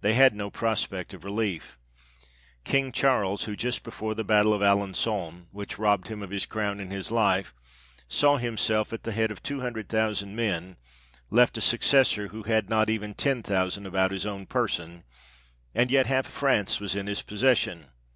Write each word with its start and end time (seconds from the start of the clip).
They 0.00 0.14
had 0.14 0.34
no 0.34 0.50
prospect 0.50 1.14
of 1.14 1.24
relief; 1.24 1.78
King 2.64 2.90
Charles, 2.90 3.44
who 3.44 3.54
just 3.54 3.84
before 3.84 4.16
the 4.16 4.24
battle 4.24 4.52
of 4.52 4.62
Alengon, 4.62 5.46
which 5.52 5.78
robbed 5.78 6.08
him 6.08 6.22
of 6.24 6.30
his 6.30 6.44
crown 6.44 6.80
and 6.80 6.90
his 6.90 7.12
life, 7.12 7.54
saw 8.08 8.38
himself 8.38 8.92
at 8.92 9.04
the 9.04 9.12
head 9.12 9.30
of 9.30 9.44
two 9.44 9.60
hundred 9.60 9.88
thousand 9.88 10.34
men, 10.34 10.76
left 11.30 11.56
a 11.56 11.60
successor 11.60 12.26
who 12.34 12.42
had 12.42 12.64
even 12.90 13.08
not 13.10 13.16
ten 13.18 13.44
thousand 13.44 13.86
about 13.86 14.10
his 14.10 14.26
own 14.26 14.44
person; 14.44 15.04
and 15.72 15.92
yet 15.92 16.06
half 16.06 16.26
France 16.26 16.80
was 16.80 16.96
in 16.96 17.06
his 17.06 17.22
possession. 17.22 17.92